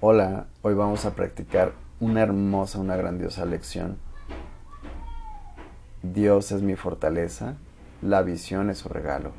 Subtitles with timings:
[0.00, 3.98] Hola, hoy vamos a practicar una hermosa, una grandiosa lección.
[6.04, 7.56] Dios es mi fortaleza,
[8.00, 9.32] la visión es su regalo.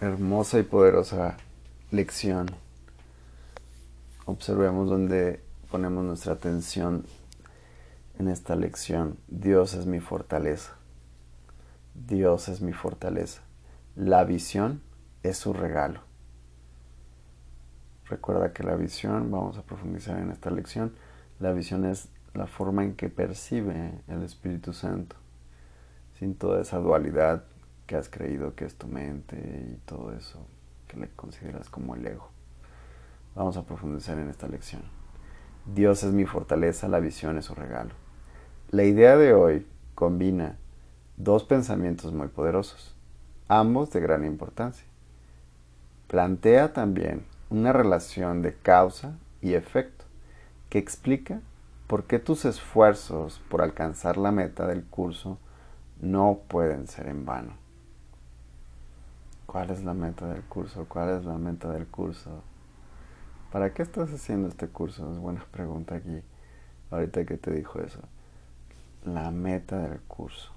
[0.00, 1.36] Hermosa y poderosa
[1.90, 2.46] lección.
[4.24, 7.04] Observemos dónde ponemos nuestra atención
[8.18, 9.18] en esta lección.
[9.28, 10.78] Dios es mi fortaleza.
[11.92, 13.42] Dios es mi fortaleza.
[13.96, 14.80] La visión
[15.22, 16.11] es su regalo.
[18.12, 20.92] Recuerda que la visión, vamos a profundizar en esta lección,
[21.40, 25.16] la visión es la forma en que percibe el Espíritu Santo,
[26.18, 27.44] sin toda esa dualidad
[27.86, 30.46] que has creído que es tu mente y todo eso
[30.88, 32.28] que le consideras como el ego.
[33.34, 34.82] Vamos a profundizar en esta lección.
[35.64, 37.94] Dios es mi fortaleza, la visión es su regalo.
[38.72, 40.58] La idea de hoy combina
[41.16, 42.94] dos pensamientos muy poderosos,
[43.48, 44.84] ambos de gran importancia.
[46.08, 50.06] Plantea también una relación de causa y efecto
[50.70, 51.42] que explica
[51.86, 55.36] por qué tus esfuerzos por alcanzar la meta del curso
[56.00, 57.52] no pueden ser en vano.
[59.44, 60.86] ¿Cuál es la meta del curso?
[60.88, 62.42] ¿Cuál es la meta del curso?
[63.52, 65.12] ¿Para qué estás haciendo este curso?
[65.12, 66.22] Es buena pregunta aquí,
[66.90, 68.00] ahorita que te dijo eso.
[69.04, 70.50] La meta del curso.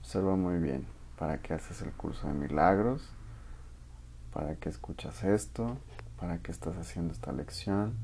[0.00, 0.86] Observa muy bien.
[1.18, 3.06] ¿Para qué haces el curso de milagros?
[4.32, 5.76] Para qué escuchas esto,
[6.18, 7.94] para qué estás haciendo esta lección.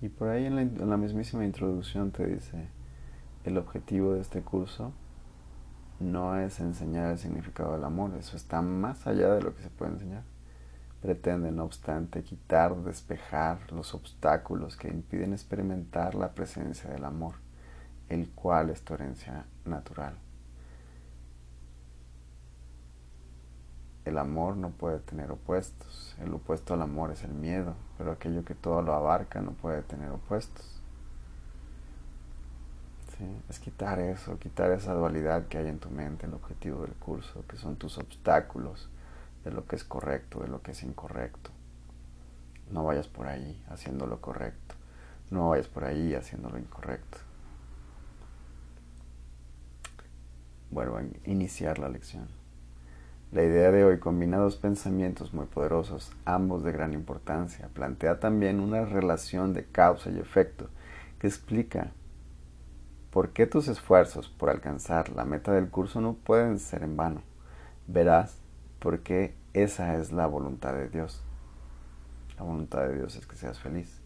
[0.00, 2.68] Y por ahí en la, mismísima introducción te dice,
[3.44, 4.92] el objetivo de este curso
[5.98, 9.70] no es enseñar el significado del amor, eso está más allá de lo que se
[9.70, 10.22] puede enseñar.
[11.02, 17.34] Pretende, no obstante, quitar, despejar los obstáculos que impiden experimentar la presencia del amor,
[18.08, 20.14] el cual es tu herencia natural.
[24.04, 26.16] El amor no puede tener opuestos.
[26.20, 29.82] El opuesto al amor es el miedo, pero aquello que todo lo abarca no puede
[29.82, 30.80] tener opuestos.
[33.50, 37.44] Es quitar eso, quitar esa dualidad que hay en tu mente, el objetivo del curso,
[37.46, 38.88] que son tus obstáculos
[39.44, 41.50] de lo que es correcto, de lo que es incorrecto.
[42.70, 44.74] No vayas por ahí haciendo lo correcto.
[45.30, 47.18] No vayas por ahí haciendo lo incorrecto.
[50.70, 52.39] Vuelvo a iniciar la lección.
[53.32, 57.68] La idea de hoy combina dos pensamientos muy poderosos, ambos de gran importancia.
[57.72, 60.68] Plantea también una relación de causa y efecto
[61.20, 61.92] que explica
[63.12, 67.22] por qué tus esfuerzos por alcanzar la meta del curso no pueden ser en vano.
[67.86, 68.36] Verás
[68.80, 71.22] por qué esa es la voluntad de Dios.
[72.36, 74.00] La voluntad de Dios es que seas feliz.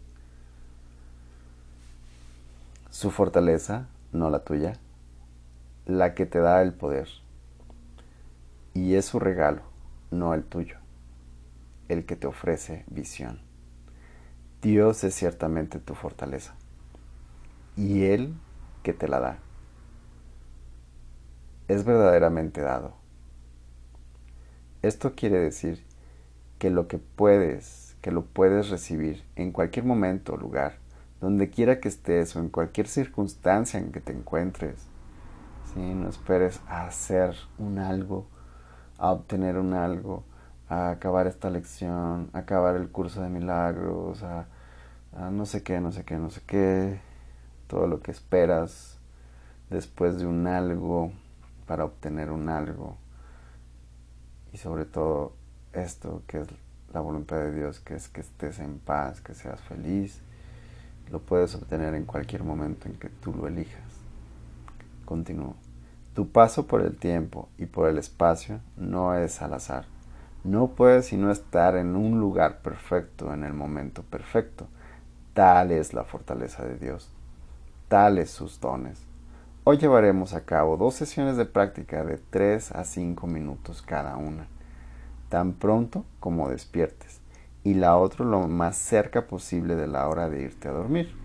[2.91, 4.73] Su fortaleza, no la tuya,
[5.87, 7.24] la que te da el poder
[8.75, 9.61] y es su regalo,
[10.11, 10.77] no el tuyo,
[11.87, 13.39] el que te ofrece visión.
[14.61, 16.55] Dios es ciertamente tu fortaleza
[17.77, 18.35] y Él
[18.83, 19.39] que te la da.
[21.69, 22.95] Es verdaderamente dado.
[24.81, 25.83] Esto quiere decir
[26.59, 30.79] que lo que puedes, que lo puedes recibir en cualquier momento o lugar,
[31.21, 34.85] donde quiera que estés o en cualquier circunstancia en que te encuentres.
[35.73, 38.27] Si no esperes a hacer un algo
[38.97, 40.23] a obtener un algo,
[40.69, 44.47] a acabar esta lección, a acabar el curso de milagros, a,
[45.31, 46.99] no sé qué, no sé qué, no sé qué,
[47.67, 48.97] todo lo que esperas
[49.69, 51.11] después de un algo
[51.65, 52.97] para obtener un algo
[54.53, 55.33] y sobre todo
[55.73, 56.47] esto que es
[56.93, 60.21] la voluntad de Dios, que es que estés en paz, que seas feliz,
[61.11, 63.83] lo puedes obtener en cualquier momento en que tú lo elijas.
[65.03, 65.64] Continúo.
[66.15, 69.83] Tu paso por el tiempo y por el espacio no es al azar.
[70.45, 74.67] No puedes sino estar en un lugar perfecto en el momento perfecto.
[75.33, 77.11] Tal es la fortaleza de Dios.
[77.89, 79.05] Tales sus dones.
[79.65, 84.47] Hoy llevaremos a cabo dos sesiones de práctica de 3 a 5 minutos cada una,
[85.27, 87.19] tan pronto como despiertes,
[87.65, 91.24] y la otra lo más cerca posible de la hora de irte a dormir.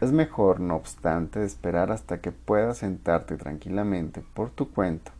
[0.00, 5.10] Es mejor, no obstante, esperar hasta que puedas sentarte tranquilamente por tu cuenta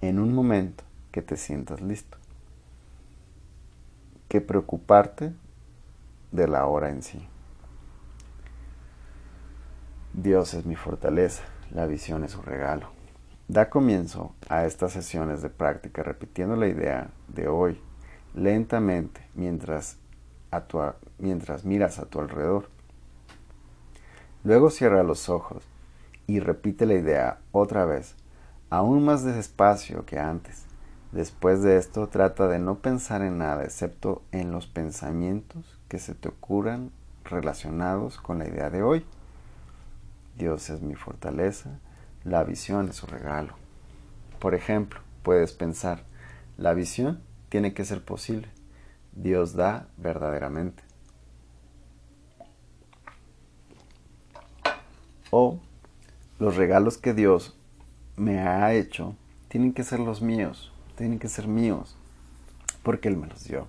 [0.00, 0.82] en un momento
[1.12, 2.18] que te sientas listo,
[4.28, 5.32] que preocuparte
[6.32, 7.24] de la hora en sí.
[10.12, 12.88] Dios es mi fortaleza, la visión es su regalo.
[13.46, 17.80] Da comienzo a estas sesiones de práctica repitiendo la idea de hoy
[18.34, 19.98] lentamente mientras,
[21.64, 22.73] miras a tu alrededor
[24.44, 25.64] Luego cierra los ojos
[26.26, 28.14] y repite la idea otra vez,
[28.70, 30.64] aún más despacio que antes,
[31.14, 36.12] Después de esto, trata de no pensar en nada excepto en los pensamientos que se
[36.12, 36.90] te ocurran
[37.22, 39.06] relacionados con la idea de hoy.
[40.36, 41.78] Dios es mi fortaleza,
[42.24, 43.54] la visión es su regalo.
[44.40, 46.02] Por ejemplo, puedes pensar,
[46.56, 48.48] la visión tiene que ser posible.
[49.12, 50.82] Dios da verdaderamente.
[55.30, 55.58] O
[56.38, 57.56] los regalos que Dios
[58.16, 59.16] me ha hecho
[59.48, 61.96] tienen que ser los míos, tienen que ser míos,
[62.82, 63.66] porque Él me los dio.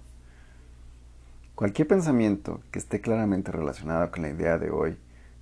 [1.56, 4.98] Cualquier pensamiento que esté claramente relacionado con la idea de hoy,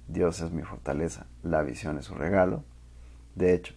[0.08, 2.64] Dios es mi fortaleza, la visión es su regalo.
[3.36, 3.74] De hecho,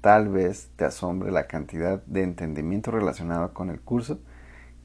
[0.00, 4.20] tal vez te asombre la cantidad de entendimiento relacionado con el curso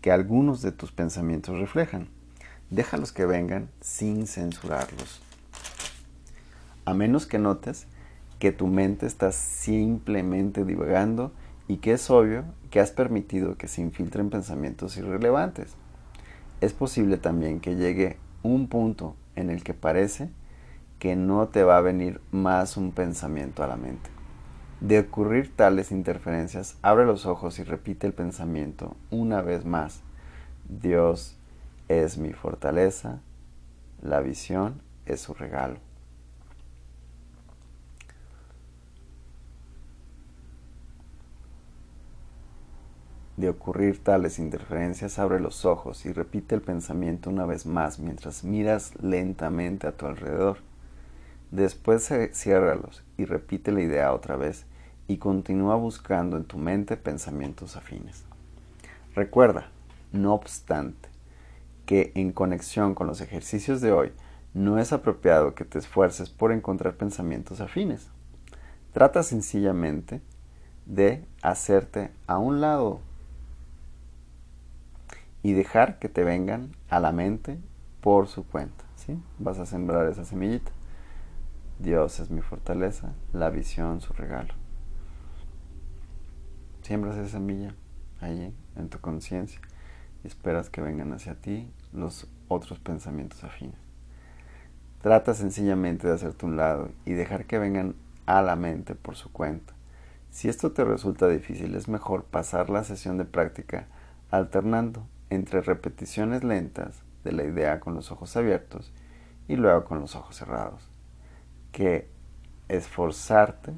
[0.02, 2.08] que algunos de tus pensamientos reflejan.
[2.70, 5.22] Déjalos que vengan sin censurarlos.
[6.86, 7.88] A menos que notes
[8.40, 11.32] que tu mente está simplemente divagando
[11.68, 15.76] y que es obvio que has permitido que se infiltren pensamientos irrelevantes.
[16.60, 20.30] Es posible también que llegue un punto en el que parece
[21.00, 24.10] que no te va a venir más un pensamiento a la mente.
[24.82, 30.02] De ocurrir tales interferencias, abre los ojos y repite el pensamiento una vez más.
[30.68, 31.38] Dios
[31.88, 33.22] es mi fortaleza,
[34.02, 35.78] la visión es su regalo.
[43.38, 48.44] De ocurrir tales interferencias, abre los ojos y repite el pensamiento una vez más mientras
[48.44, 50.58] miras lentamente a tu alrededor.
[51.52, 54.66] Después ciérralos y repite la idea otra vez
[55.08, 58.24] y continúa buscando en tu mente pensamientos afines.
[59.16, 59.70] Recuerda,
[60.12, 61.10] no obstante,
[61.86, 64.12] que en conexión con los ejercicios de hoy
[64.54, 68.08] no es apropiado que te esfuerces por encontrar pensamientos afines.
[68.94, 70.22] Trata sencillamente
[70.86, 73.02] de hacerte a un lado
[75.44, 77.60] y dejar que te vengan a la mente
[78.02, 78.86] por su cuenta.
[78.96, 79.22] ¿sí?
[79.38, 80.72] Vas a sembrar esa semillita.
[81.80, 84.54] Dios es mi fortaleza, la visión su regalo.
[86.82, 87.76] Siembras esa semilla
[88.22, 89.60] allí en tu conciencia
[90.24, 93.78] y esperas que vengan hacia ti los otros pensamientos afines.
[95.02, 99.32] Trata sencillamente de hacerte un lado y dejar que vengan a la mente por su
[99.32, 99.74] cuenta.
[100.32, 103.88] Si esto te resulta difícil, es mejor pasar la sesión de práctica
[104.32, 108.92] alternando entre repeticiones lentas de la idea con los ojos abiertos
[109.48, 110.90] y luego con los ojos cerrados,
[111.72, 112.08] que
[112.70, 113.74] esforzarte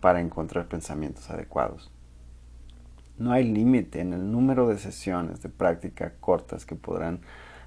[0.00, 1.90] para encontrar pensamientos adecuados.
[3.18, 7.20] No hay límite en el número de sesiones de práctica cortas que podrán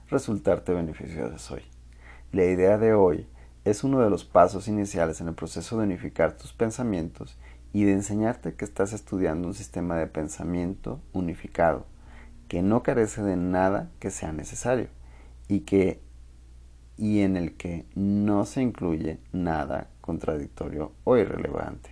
[0.10, 1.62] resultarte beneficiosas hoy.
[2.32, 3.28] La idea de hoy
[3.64, 7.38] es uno de los pasos iniciales en el proceso de unificar tus pensamientos
[7.72, 11.86] y de enseñarte que estás estudiando un sistema de pensamiento unificado
[12.48, 14.88] que no carece de nada que sea necesario
[15.48, 16.02] y que
[16.98, 21.90] y en el que no se incluye nada contradictorio o irrelevante.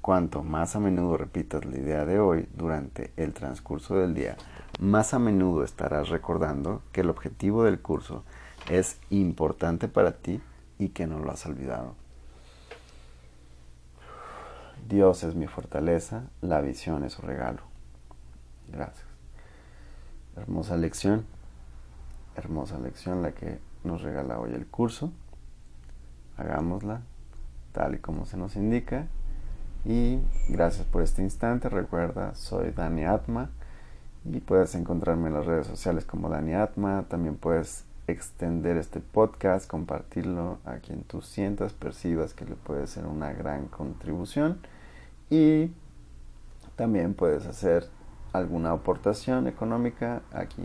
[0.00, 4.36] Cuanto más a menudo repitas la idea de hoy durante el transcurso del día,
[4.80, 8.24] más a menudo estarás recordando que el objetivo del curso
[8.70, 10.40] es importante para ti
[10.78, 11.94] y que no lo has olvidado.
[14.90, 17.62] Dios es mi fortaleza, la visión es su regalo.
[18.72, 19.06] Gracias.
[20.36, 21.24] Hermosa lección,
[22.34, 25.12] hermosa lección la que nos regala hoy el curso.
[26.36, 27.02] Hagámosla
[27.70, 29.06] tal y como se nos indica.
[29.84, 30.18] Y
[30.48, 31.68] gracias por este instante.
[31.68, 33.48] Recuerda, soy Dani Atma
[34.24, 37.04] y puedes encontrarme en las redes sociales como Dani Atma.
[37.08, 43.06] También puedes extender este podcast, compartirlo a quien tú sientas, percibas que le puede ser
[43.06, 44.58] una gran contribución.
[45.30, 45.70] Y
[46.76, 47.88] también puedes hacer
[48.32, 50.22] alguna aportación económica.
[50.32, 50.62] Aquí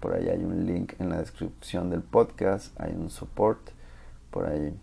[0.00, 3.70] por ahí hay un link en la descripción del podcast, hay un support,
[4.30, 4.78] por ahí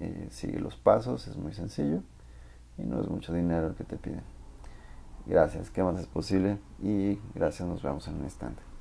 [0.00, 2.02] eh, sigue los pasos, es muy sencillo
[2.78, 4.22] y no es mucho dinero el que te piden.
[5.26, 6.58] Gracias, ¿qué más es posible?
[6.80, 8.71] Y gracias, nos vemos en un instante.